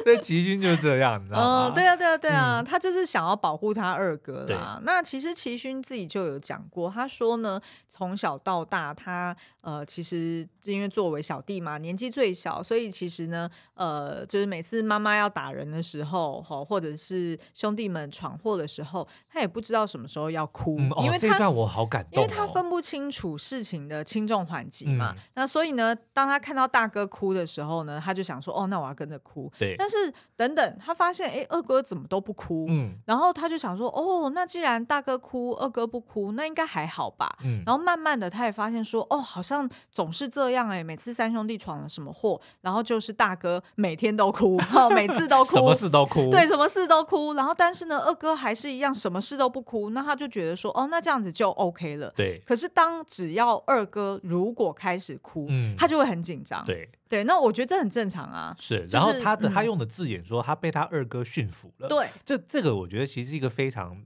[0.07, 1.69] 那齐勋就是这样，你知道吗？
[1.69, 4.77] 嗯，对啊，对啊，对啊，嗯、他就是想要保护他二哥啦。
[4.79, 25.15] 对那其实齐勋自己就有讲过，他说呢，从小到大，他呃，其实因为作为小弟嘛，年纪最小，所以其实呢，呃，就是每次妈妈要打人的时候，或者是兄弟们闯祸的时候，他也不知道什么时候要哭，嗯、因为他、哦、这段我好感动、哦，因为他分不清楚事情的轻重缓急嘛。
[25.17, 29.51] 嗯、那所以呢，当他看到大哥哭的时候呢，他就想说，哦，那我要跟着哭。
[29.59, 32.67] 对，但是等等，他发现哎，二哥怎么都不哭？
[32.69, 37.29] 嗯，然后他就想说，哦，那既然大哥哭，二哥不哭，那应该还好吧？
[37.45, 47.35] 嗯，然后慢慢的，他也发现说，哦，好像总是这样哎，每次三兄弟闯了什么祸，然后就是大哥每天都哭，哦，每次都哭， 什么事都哭，对，什么事都哭。
[47.35, 49.91] 然后但是呢，二哥还是一样，什么事都不哭。
[49.91, 52.13] 那他就觉得说，哦，那这样子就 OK 了。
[52.17, 52.41] 对。
[52.47, 56.65] 可是当只要二哥如果开始哭，嗯，他就会很紧张。
[56.65, 56.89] 对。
[57.13, 58.57] 对，那我觉得这很正常啊。
[58.59, 61.87] 是，然后他的、就是、他用的字眼说他被他二哥驯服了。
[61.87, 64.03] 对，这这个我觉得其实是一个非常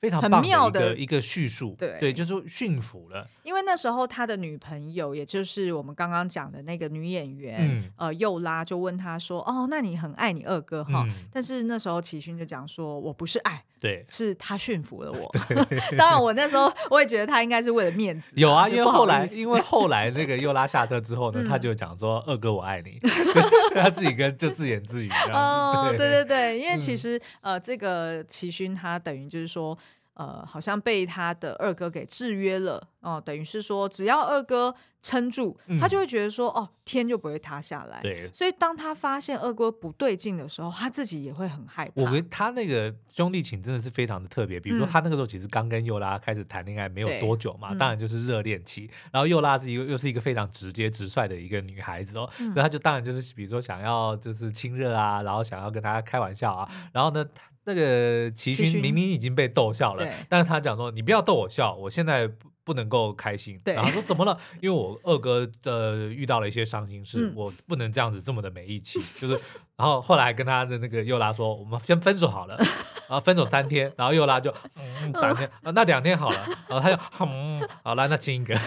[0.00, 1.74] 非常棒的一个很妙的一个叙述。
[1.78, 3.26] 对对，就是驯服了。
[3.42, 15.34] 因为那时候他的女朋友，也就是我们刚刚讲的那个女演员，嗯、呃，又拉就问他说：“哦，那你很爱你二哥哈？”嗯、但是那时候齐勋就讲说：“我不是爱。”对，是他驯服了我。
[15.48, 18.30] 对 当然，我那时候我也觉得他应该是为了面子。
[18.36, 23.00] 有啊，因为后来，因为后来那个又拉下车之后呢，嗯、他就讲说：“二哥，我爱你。
[23.74, 25.08] ”他自己跟就自言自语。
[25.32, 29.76] 哦，对对对，因为其实、嗯、呃，这个齐勋他等于就是说。
[30.20, 38.02] 呃，好像被他的二哥给制约了哦、呃，等于是说，只要二哥撑住，嗯、他就会觉得说，哦，天就不会塌下来。
[38.02, 42.02] 对，所以当他发现二哥不对劲的时候，他自己也会很害怕。
[42.02, 44.60] 我觉得他那个兄弟情真的是非常的特别。
[44.60, 48.90] 比如说，他那个时候其实刚跟幼拉开始谈恋爱没有多久嘛，当然就是热恋期。
[49.10, 57.24] 然后幼拉是一个又是一个非常直接直率的一个女孩子哦，所以他就当然就是比如说想要就是亲热啊，然后想要跟他开玩笑啊，然后呢。
[57.72, 64.36] 那个齐勋明明已经被逗笑了，但是他讲说：“你不要逗我笑，我现在不不能够开心。”然后说：“怎么了？
[64.60, 69.00] 因为我二哥呃遇到了一些伤心事，我不能这样子这么的没义气。
[69.16, 69.34] ”就是，
[69.76, 72.56] 然后后来跟他的那个又拉说：“我们先分手好了。
[73.08, 76.46] ”然后分手三天，然后又拉就嗯三天啊，那两天好了。
[76.68, 78.58] 然后他就嗯好了，那亲一个。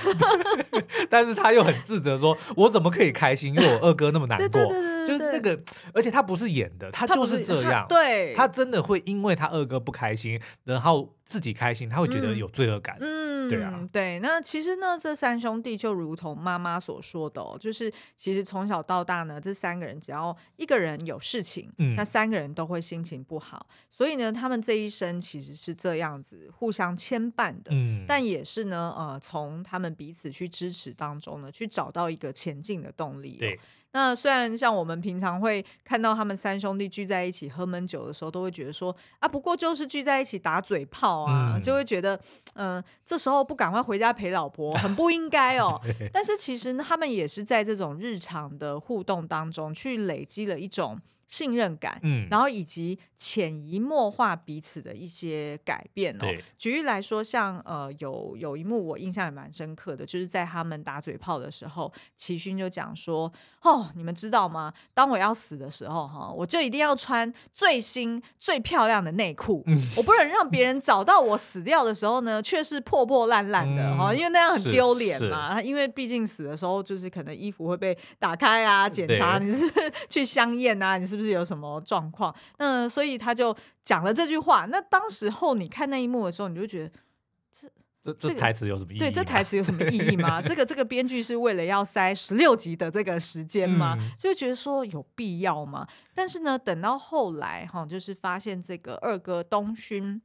[1.10, 3.54] 但是他又很自责说：“我怎么可以开心？
[3.54, 4.62] 因为我二哥那么难过。”
[5.06, 5.60] 就是那个，
[5.94, 7.86] 而且他不是演的，他就是这样。
[7.88, 12.98] 对，他真的会因为他二哥不开心，然后自己开心，他会觉得有罪恶感。
[13.00, 14.20] 嗯，对啊，对。
[14.20, 23.68] 那其实呢，这三兄弟就如同妈妈所说的哦，就是其实从小到大呢，这三个人只要一个人有事情，嗯，那三个人都会心情不好。
[23.90, 27.72] 所以呢，他们这一生其实是这样子互相牵绊的。
[27.72, 33.38] 嗯，但也是呢，呃，从他们彼此去支持当中呢，去找到一个前进的动力。
[33.38, 33.60] 对。
[33.94, 42.16] 那虽然像我们平常会看到他们三兄弟聚在一起喝闷酒的时候，都会觉得说啊，不过就是聚在一起打嘴炮啊，嗯、就会觉得，
[42.56, 45.80] 嗯、呃，这时候不赶快回家陪老婆，很不应该哦。
[46.12, 51.00] 但是其实他们也是在这种日常的互动当中，去累积了一种。
[51.28, 56.26] 信任感，嗯，然后以及潜移默化彼此的一些改变哦。
[56.58, 63.32] 举例来说，像呃有有一幕我印象也蛮深刻的，就是在他们打嘴炮的时候，齐勋就讲说
[63.64, 64.74] ：“哦，你们知道吗？
[64.94, 75.62] 当我要死的时候，哈，我就一定要穿最新最漂亮的内裤，嗯、我不能让别人找到我死掉的时候呢，却是破破烂烂的哈，嗯、因为那样很丢脸嘛。
[75.62, 79.66] 因为毕竟死的时候，就是可能衣服会被打开啊，检查你是
[80.10, 82.34] 去香艳啊，你是不是？”有什么状况？
[82.58, 84.66] 那所以他就讲了这句话。
[84.66, 86.92] 那当时候你看那一幕的时候，你就觉得
[88.02, 89.00] 这这这台词有什么意义？
[89.00, 90.42] 对，这台词有什么意义吗？
[90.42, 93.98] 这 个这个编剧是为了要塞十六集的这个时间吗？
[94.00, 95.88] 嗯、就觉得说有必要吗？
[96.14, 100.22] 但是呢，等到后来哈，就是发现这个二哥东勋。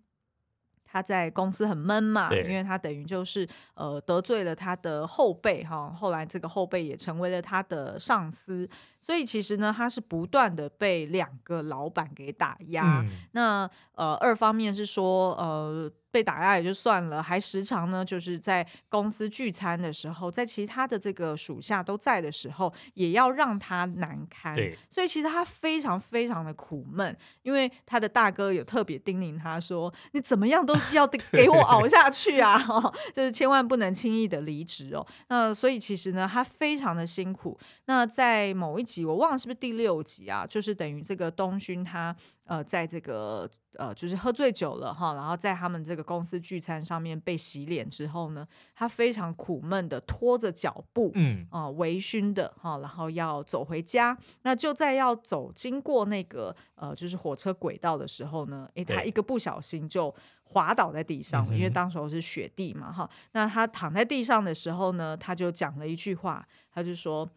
[0.91, 8.67] 他在公司很闷嘛，因为他等于就是呃得罪了他的后辈哈，后来这个后辈也成为了他的上司，
[9.09, 13.01] 所以其实呢，他是不断的被两个老板给打压。
[13.01, 15.91] 嗯、那呃，二方面是说呃。
[16.11, 24.55] 被打压也就算了，还时常呢，就是在公司聚餐的时候，在其他的这个属下都在的时候，也要让他难堪。
[24.55, 32.59] 对，所以其实他非常非常的苦闷，因为他的大哥有特别叮咛他说：“你怎么样都 要给我熬下去啊，
[33.15, 37.57] 就是千万不能轻易的离职哦。”那所以其实呢，他非常的辛苦。
[37.85, 42.15] 那在某一集，我忘了是不是第六集啊，就是等于这个东勋他。
[42.49, 54.17] 呃，在这个呃，就是喝醉酒了哈，然后在他们这个公司聚餐上面被洗脸之后呢，他非常苦闷的拖着脚步，嗯啊、呃，微醺的哈，然后要走回家。
[54.45, 63.07] 那就在要走经过那个呃，就是火车轨道的时候呢，诶，他一个不小心就滑倒在地上了，因为当时候是雪地嘛哈。
[63.33, 67.29] 那他躺在地上的时候呢，他就讲了一句话，他就说。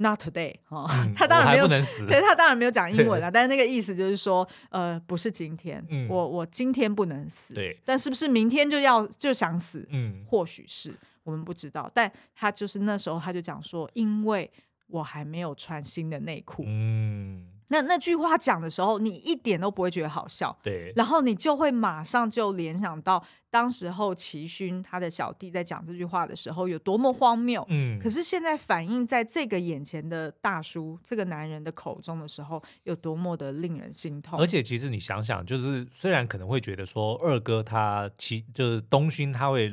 [0.00, 1.66] Not today，哈、嗯， 他当然没有，
[2.06, 9.84] 对，他当然没有讲英文啊，但是那个意思就是说，呃，不是今天，嗯、我我今天不能死，对，但是不是明天就要就想死？
[9.90, 10.92] 嗯，或许是
[11.24, 14.48] 我们不知道，但他就是那时候他就讲说，因为
[14.86, 17.46] 我还没有穿新的内裤，嗯。
[17.70, 34.38] 那那句话讲的时候，你一点都不会觉得好笑，对，然后你就会马上就联想到当时候齐勋他的小弟在讲这句话的时候有多么荒谬，嗯，可是现在反映在这个眼前的大叔这个男人的口中的时候，有多么的令人心痛。
[34.40, 39.70] 而且其实你想想，就是虽然可能会觉得说二哥他其就是东勋他会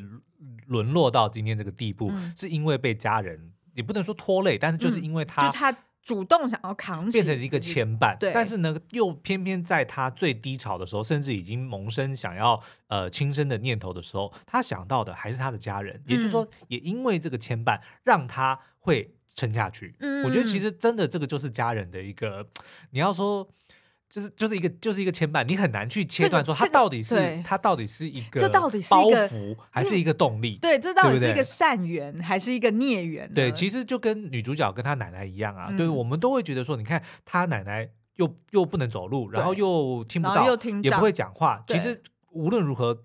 [0.68, 5.78] 沦落到今天这个地步，嗯、是因为被家人也不能说拖累，但是就是因为他、嗯、就他。
[6.06, 8.16] 主动想要扛起，变成一个牵绊。
[8.18, 15.96] 对，但是呢，又偏偏在他最低潮的时候，甚至已经萌生想要呃轻生的念头的时候，他想到的还是他的家人。
[16.06, 19.96] 嗯、也就是说，也因为这个牵绊，让他会撑下去。
[20.00, 22.48] 嗯，我觉得其实真的这个就是家人的一个，
[22.92, 23.50] 你要说。
[24.08, 30.58] 就是就是一个就是一个牵绊，你很难去切断说它到底是它到底是一个这到底是包袱还是一个动力？
[30.62, 33.30] 对，这到底是一个善缘还是一个孽缘？
[33.34, 40.48] 对，其实就跟女主角跟她奶奶一样啊，对，我们都会觉得说，你看她奶奶又又不能走路，然后又听不到，
[40.82, 41.64] 也不会讲话。
[41.68, 43.04] 其实无论如何，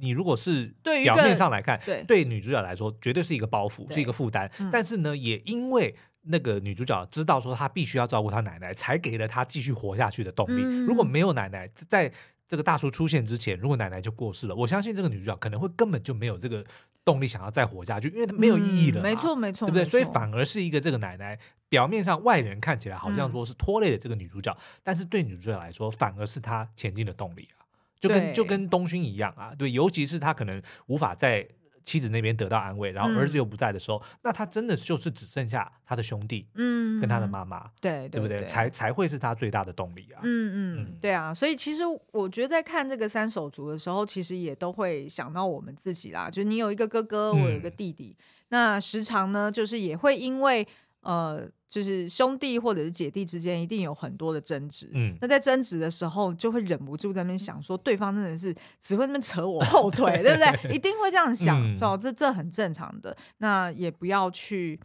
[0.00, 4.50] 你如果是表面上来看，对女主角来说绝对是一个包袱，是一个负担。
[4.72, 5.94] 但是呢，也因为。
[6.22, 10.62] 那个女主角知道说她必须要照顾她奶奶，才给了她继续活下去的动力。
[10.64, 12.12] 嗯、如果没有奶奶，在
[12.46, 16.64] 这个大叔出现之前，如果奶奶就过世了，我相信这个女主角可能会根本就没有这个
[17.04, 19.00] 动力想要再活下去，因为她没有意义了。
[19.00, 19.84] 没错、嗯，没错，对不对？
[19.84, 27.64] 所以反而是一个这个奶奶，表面上外人看起来好像说是拖累了这个女主角，嗯、但是对女主角来说，反而是她前进的动力啊。
[28.00, 31.46] 就跟就跟东勋一样啊，对，尤其是她可能无法再。
[31.82, 38.44] 妻子那边得到安慰，然后儿子又不在的时候，嗯、那他真的就是只剩下他的兄弟，嗯，跟他的妈妈，对，对不对？
[38.46, 40.20] 才才会是他最大的动力啊。
[40.22, 41.32] 嗯嗯，嗯对啊。
[41.34, 46.28] 所以其实我觉得在看这个三手足的时候，其实也都会想到我们自己啦。
[46.28, 50.66] 就是你有一个哥哥，我有一个弟弟，嗯、那时常呢，就是也会因为。
[51.02, 60.74] 呃，就是兄弟或者是姐弟之间一定有很多的争执，嗯，那在争执的时候就会忍不住在那边想说，对方真的是只会那边扯我后腿， 对不对？
[60.74, 63.16] 一定会这样想，哦、嗯，这这很正常的。
[63.38, 64.78] 那也不要去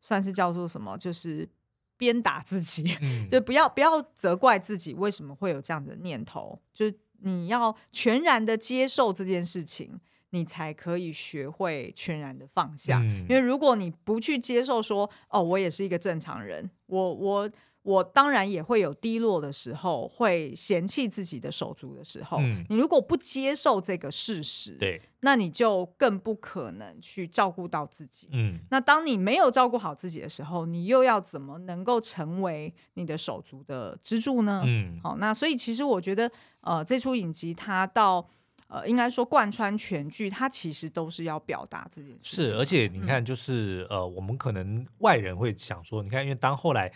[0.00, 1.48] 算是叫做什么，就是
[1.96, 9.98] 鞭打自己，嗯、就不要不要责怪自己为什么会有这样的念头，就是你要全然的接受这件事情。
[10.34, 17.50] 你才可以学会全然的放下，嗯、因为如果你不去接受说，哦，我也是一个正常人，我我
[17.82, 22.38] 我当然也会有低落的时候，会嫌弃自己的手足的时候。
[22.40, 28.30] 嗯、你如果不接受这个事实，对，那你就更不可能去照顾到自己。
[28.32, 34.62] 嗯，那当你没有照顾好自己的时候，你又要怎么能够成为你的手足的支柱呢？
[34.64, 36.30] 嗯，好，那所以其实我觉得，
[36.62, 38.26] 呃，这出影集它到。
[38.72, 42.44] 呃，应该说贯穿全剧，它其实都是要表达这件事情。
[42.46, 46.90] 是，而且你看，就是、嗯、呃，我们可能外人会想说，你看，因为当后来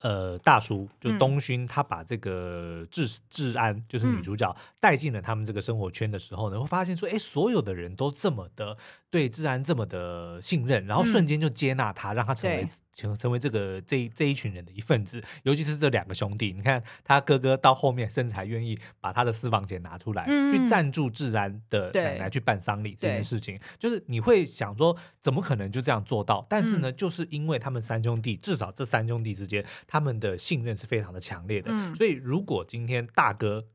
[0.00, 8.76] 呃，大叔就东勋，他把这个治治安，就是女主角带进了他们这个生活圈的时候呢，会发现说，哎，所有的人都这么的
[9.08, 15.20] 对治安这么的信任，然后瞬间就接纳他，让他成为成成为这个这这一群人的一份子。
[15.42, 26.46] 尤其是这两个兄弟，你看他哥哥到后面甚至还愿意把他的私房钱拿出来，去赞助治安的奶奶去办丧礼这件事情，就是你会想说，怎么可能就这样做到？
[26.48, 29.64] 但是呢，就是因为他们三兄弟，至少这三兄弟之间。
[29.86, 33.66] 他们的信任是非常的强烈的，嗯、所以如果今天大哥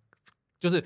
[0.59, 0.83] 就是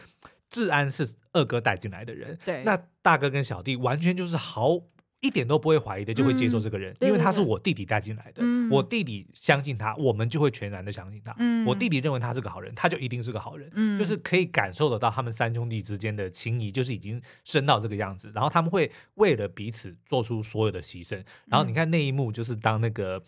[0.50, 4.80] 治安是二哥带进来的人，对，那大哥跟小弟完全就是毫
[5.24, 11.34] 一点都不会怀疑的，就会接受这个人，嗯、因为他是我弟弟带进来的，嗯、我弟弟相信他，我们就会全然的相信他。
[11.40, 21.24] 嗯、我弟弟认为他是个好人，他就一定是个好人，嗯、就是可以感受得到他们三兄弟之间的情谊，就是已经深到这个样子，然后他们会为了彼此做出所有的牺牲。
[21.46, 23.24] 然后你看那一幕，就是当那个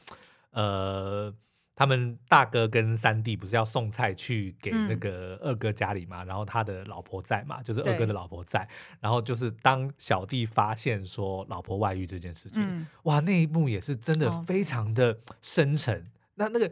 [0.51, 1.33] 呃。
[1.75, 6.23] 他们大哥跟三弟不是要送菜去给那个二哥家里嘛？
[6.23, 8.67] 嗯、然后他的老婆在嘛，就是二哥的老婆在。
[9.01, 15.99] 然后就是当小弟发现说老婆外遇这件事情，嗯、哇，那一幕也是真的非常的深沉。
[15.99, 16.05] 哦、
[16.35, 16.71] 那那个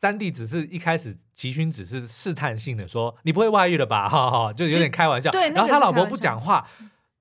[0.00, 4.08] 三弟只是一开始吉勋只是试探性的说你不会外遇了吧？
[4.10, 5.30] 哈哈，就有点开玩笑。
[5.30, 6.66] 对，然后他老婆不讲话，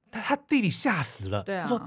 [0.09, 1.43] 他他弟弟吓死了。
[1.43, 1.67] 对啊。
[1.67, 1.79] 说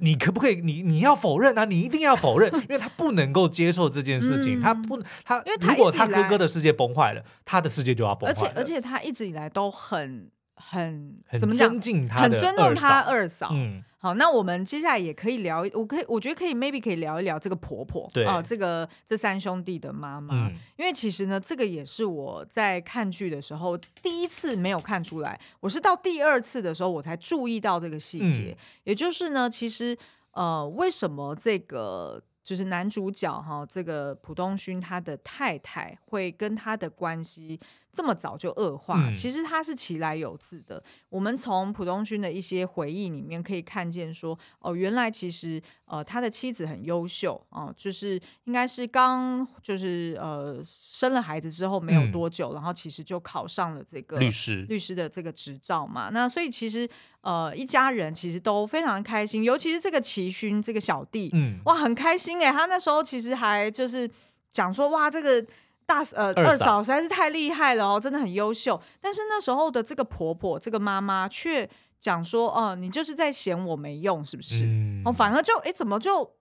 [0.00, 0.60] 你可不可以？
[0.60, 1.64] 你你要否认啊！
[1.64, 4.58] 你一定要否认， 因为他不能够接受这件事情。
[4.58, 8.38] 嗯、他不，他，因为他如果他哥哥的世界崩坏了，他的世界就要崩坏了。
[8.38, 10.30] 而且而且他一直以来都很。
[10.62, 11.70] 很很怎么讲？
[11.70, 13.48] 尊敬他的二嫂，很尊重他二嫂。
[13.54, 20.48] 嗯，好，那我们接下来也可以聊，我可以，我觉得可以，maybe 可以聊一聊这个婆婆，对啊、呃，这个这三兄弟的妈妈。
[20.48, 28.56] 嗯、因为其实呢，这个也是我在看剧的时候第一次没有看出来，我是到第二次的时候我才注意到这个细节。
[28.58, 29.94] 嗯、也就是呢，其实
[30.30, 37.60] 呃，为什么这个就是男主角哈，这个朴东勋他的太太会跟他的关系。
[37.92, 40.82] 这么早就恶化，嗯、其实他是其来有自的。
[41.08, 56.10] 我们从朴东勋的一些回忆里面可以看见说，说哦，原来其实呃他的妻子很优秀哦、呃，就是应该是刚就是呃生了孩子之后没有多久，嗯、然后其实就考上了这个律师律师的这个执照嘛。
[56.10, 56.88] 那所以其实
[57.22, 64.08] 呃一家人其实都非常开心，尤其是这个齐勋这个小弟，嗯，哇，很开心哎，他那时候其实还就是
[64.52, 65.44] 讲说哇这个。
[65.90, 68.80] 大呃二嫂实在是太厉害了哦，真的很优秀。
[69.00, 71.68] 但是那时候的这个婆婆，这个妈妈却
[71.98, 76.36] 讲说：“哦、呃，你就是在嫌我没用，是不是？”嗯、哦，反而就哎，怎么就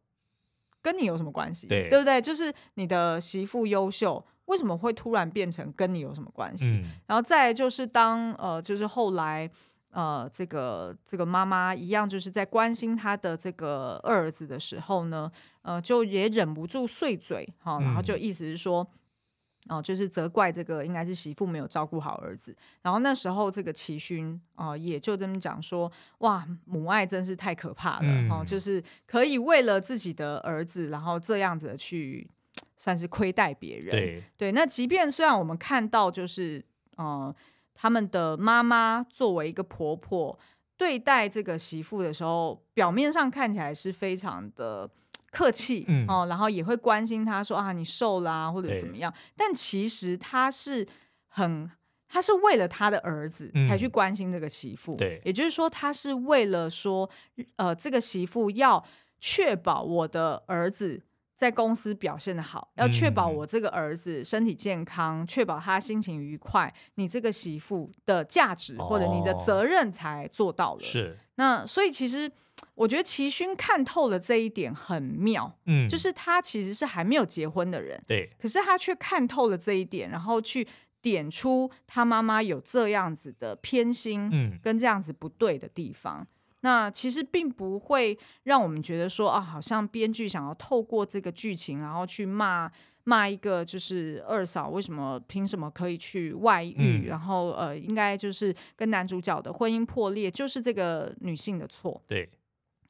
[0.83, 1.65] 跟你有什么关系？
[1.65, 2.21] 对，对不对？
[2.21, 6.65] 就是你的媳妇优秀，为什么会突然变成跟你有什么关系？
[6.65, 9.49] 嗯、然后再就是当呃，就是后来
[9.89, 15.31] 呃，这个这个妈妈一样，就是在关心她的这个二儿子的时候呢，
[15.63, 18.87] 呃，就也忍不住碎嘴哈、哦，然后就意思是说。
[19.70, 32.28] 嗯哦，就是责怪这个应该是媳妇没有照顾好儿子，然后那时候这个齐勋啊，也就这么讲说，哇，母爱真是太可怕了，嗯、哦，就是可以为了自己的儿子，然后这样子的去
[32.78, 34.51] 算是亏待别人，对对。
[34.51, 36.63] 那即便虽然我们看到就是，
[36.97, 37.34] 呃，
[37.76, 40.38] 他们的妈妈作为一个婆婆
[40.76, 44.89] 对待这个媳妇的时候，表面上看起来是非常的。
[45.32, 49.13] 客气、嗯、哦，然后也会关心他说啊，你瘦啦、啊、或者怎么样？
[49.38, 50.88] 但其实他是
[51.27, 51.69] 很，
[52.07, 54.95] 他是为了他的儿子才去关心这个媳妇。
[54.95, 57.07] 对、嗯，也就是说，他是为了说，
[57.57, 58.84] 呃，这个媳妇要
[59.19, 61.03] 确保我的儿子
[61.36, 66.73] 在公司表现得好，要确保我这个儿子身体健康，确保他心情愉快。
[66.95, 70.80] 你这个媳妇的价值或者你的责任才做到了。
[70.80, 72.32] 是、哦，那所以其实。
[72.80, 80.65] 我觉得齐勋看透了这一点很妙，嗯，就是他其实是还没有结婚的人，对，可是他却看透了这一点，然后去
[81.01, 86.21] 点出他妈妈有这样子的偏心，嗯，跟这样子不对的地方。
[86.21, 86.27] 嗯、
[86.61, 92.71] 那其实并不会让我们觉得说啊，好像编剧想要透过这个剧情，然后去骂
[93.03, 102.30] 骂一个就是二嫂为什么凭什么可以去外遇，嗯、然后呃，应该就是跟男主角的婚姻破裂就是这个女性的错，对。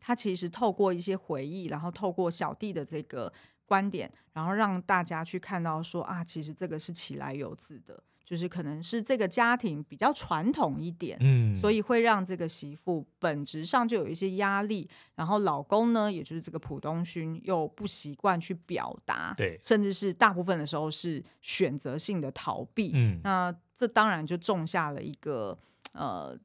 [0.10, 3.32] 他其实透过一些回忆，然后透过小弟的这个
[3.68, 25.56] 观点，然后让大家去看到说啊，其实这个是起来有字的，就是可能是这个家庭比较传统一点，嗯，所以会让这个媳妇本质上就有一些压力，然后老公呢，也就是这个浦东勋又不习惯去表达，对，甚至是大部分的时候是选择性的逃避，嗯，那这当然就种下了一个
[25.92, 26.36] 呃。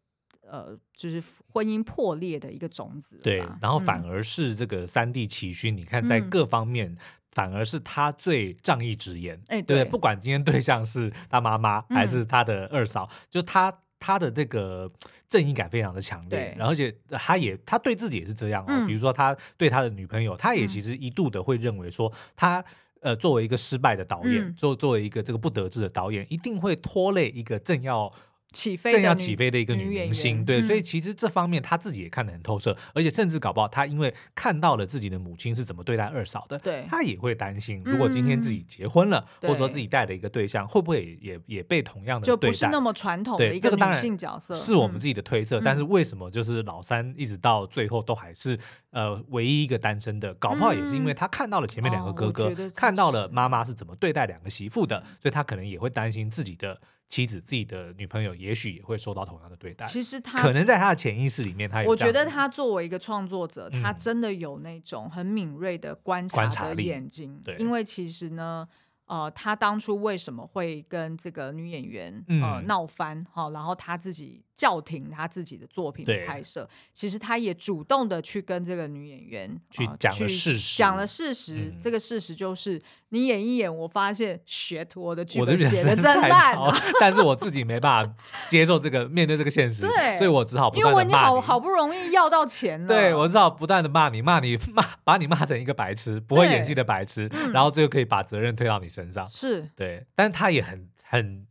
[0.50, 1.22] 呃，就是
[1.52, 3.20] 婚姻破裂的一个种子。
[3.22, 6.96] 对，然后反而是这个三弟齐勋，嗯、你看在各方面
[7.30, 14.90] 反而是他最仗义直言，哎，对，对，不管今天对象是他妈妈还是他的二嫂，嗯、就他他的这个
[15.28, 22.64] 正义感非常的强烈，然后而且他也他对自己也是这样哦，嗯、比如说他对他的女朋友，他也其实一度的会认为说他。
[23.00, 28.10] 呃，作为一个失败的导演，作、嗯、作为一个这个不得志的导演，一定会拖累一个正要
[28.54, 30.42] 起飞、正要起飞的一个女明星。
[30.42, 42.40] 对，嗯、所以其实这方面她自己也看得很透彻，而且甚至搞不好她因为看到了自己的母亲是怎么对待二嫂的，对，他也会担心，如果今天自己结婚了，嗯、或者说自己带了一个对象，会不会也也被同样的对待？
[42.40, 45.60] 就不是那么传统的一个女性角色，这个、是我们自己的推测。
[45.60, 48.58] 嗯、但是为什么就是老三一直到最后都还是？
[48.94, 56.80] 呃，唯一一个单身的，搞不好也是因为她看到了前面两个哥哥，看到了妈妈是怎么对待两个媳妇的，所以她可能也会担心自己的
[57.14, 59.86] 妻子、自己的女朋友，也许也会受到同样的对待。
[59.86, 67.40] 其实他可能在他的潜意识里面，他也我觉得他作为一个创作者，他真的有那种很敏锐的观察的眼睛。
[67.44, 68.66] 对，因为其实呢。
[69.06, 73.22] 呃，他当初为什么会跟这个女演员呃闹翻？
[73.30, 76.68] 哈，然后他自己叫停他自己的作品的拍摄。
[76.92, 81.74] 其实他也主动的去跟这个女演员去讲了事实，讲了事实。
[81.80, 86.56] 这个事实就是你演一演，我发现 shit，我的剧本写的真烂，
[87.00, 88.14] 但是我自己没办法
[88.46, 101.46] 接受这个，面对这个现实，对，所以我只好不断因为我已经好好不容易要到钱了，对，我只好不断的骂你，骂你，骂把你骂成一个白痴，不会演戏的白痴，然后最后可以把责任推到你身上，是对，但是他也很很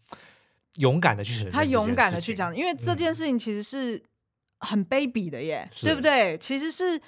[0.80, 4.02] 勇敢的去承认，他勇敢的去讲，因为这件事情其实是
[4.60, 6.38] 很卑鄙的耶，对不对？
[6.38, 7.00] 其实是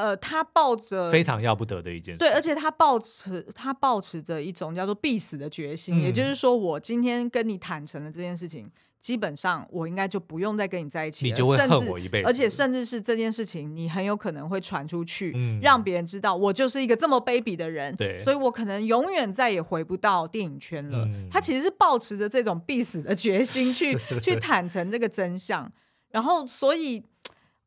[0.00, 8.70] 呃，他抱着非常要不得的一件事，对，而且他抱持他抱持着一种叫做必死的决心，也就是说，我今天跟你坦诚了这件事情。
[9.00, 12.26] 基本上我应该就不用再跟你在一起了，你就会恨我一辈子。
[12.26, 17.94] 而且甚至是这件事情，你很有可能会传出去，嗯、让别人知道我就是一个这么卑鄙的人。
[17.94, 21.04] 对，所以我可能永远再也回不到电影圈了。
[21.04, 25.70] 嗯、他其实是抱持着这种必死的决心去去坦诚这个真相。
[26.10, 27.00] 然后，所以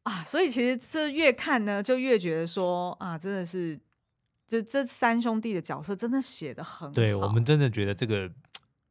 [0.03, 3.79] 啊，所以其实这越看呢，就越觉得说啊，真的是
[4.47, 6.93] 这这三兄弟的角色真的写的很好。
[6.93, 8.31] 对，我们真的觉得这个。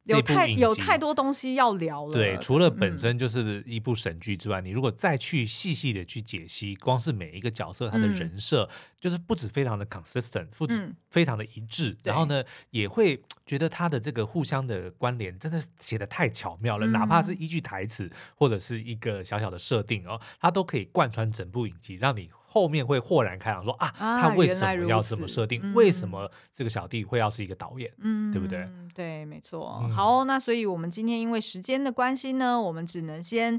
[0.05, 2.13] 有太有太多东西要聊了。
[2.13, 16.87] 对，除了本身就是一部神剧之外，嗯、你如果再去细细的去解析，光是每一个角色他的人设，嗯、就是不止非常的 consistent，不止非常的一致，嗯、然后呢，也会觉得他的这个互相的关联真的写的太巧妙了。
[16.87, 22.29] 嗯、哪怕是一句台词或者是一个小小的设定哦，他都可以贯穿整部影集，让你。
[22.53, 25.61] 后面会豁然开朗，说啊，他为什么要这么设定？
[25.63, 27.89] 嗯、为什么这个小弟会要是一个导演？
[27.99, 28.67] 嗯，对不对？
[28.93, 29.79] 对，没错。
[29.85, 33.57] 嗯、好，那所以我们今天因为时间的关系呢，我们只能先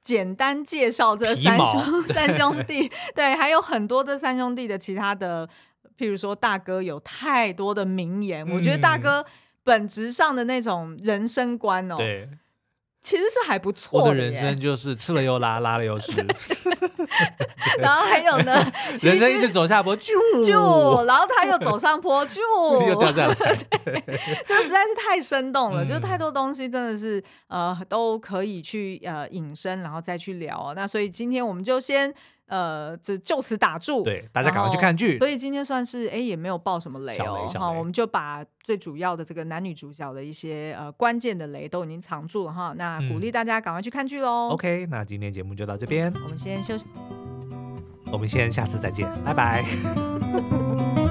[0.00, 2.88] 简单介绍这三兄 三兄弟。
[3.12, 5.48] 对，还有很多这三兄弟的其他的，
[5.98, 9.26] 譬如说大哥有太多的名言，嗯、我觉得大哥
[9.64, 11.96] 本质上的那种人生观哦。
[11.96, 12.28] 对。
[13.02, 14.00] 其实是还不错。
[14.00, 16.12] 我的人生就是吃了又拉，拉了又吃。
[17.78, 18.54] 然后还有呢，
[19.02, 22.40] 人生一直走下坡，就就， 然后他又走上坡，就
[22.88, 23.34] 又掉下来。
[24.46, 30.72] 这实在是太生动了，就是太多东西真的是呃都可以去呃引申，然后再去聊。
[30.76, 32.14] 那所以今天我们就先。
[32.46, 34.02] 呃，就就此打住。
[34.02, 35.18] 对，大家赶快去看剧。
[35.18, 37.46] 所以今天算是哎，也没有爆什么雷哦。
[37.54, 42.74] 哈，我们就把最主要的这个男女主角的一些呃关键的雷都已经藏住了哈。
[42.76, 44.50] 那鼓励大家赶快去看剧喽。
[44.50, 46.86] OK，那今天节目就到这边，我们先休息。
[48.12, 49.64] 我们先下次再见，拜拜。